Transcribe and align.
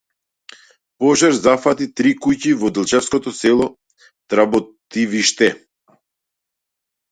Пожар 1.03 1.33
зафати 1.43 1.87
три 2.01 2.13
куќи 2.23 2.55
во 2.63 2.71
делчевското 2.79 3.35
село 3.41 3.69
Тработивиште 4.35 5.53